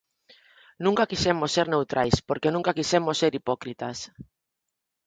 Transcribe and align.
Nunca 0.87 1.05
quixemos 1.11 1.53
ser 1.55 1.67
neutrais 1.73 2.15
porque 2.27 2.53
nunca 2.55 2.75
quixemos 2.77 3.15
ser 3.21 3.31
hipócritas. 3.39 3.97